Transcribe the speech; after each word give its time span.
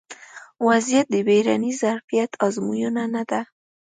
ا 0.59 0.61
وضعیت 0.69 1.07
د 1.11 1.15
بیړني 1.27 1.71
ظرفیت 1.81 2.31
ازموینه 2.45 3.03
نه 3.13 3.23
ده 3.29 3.41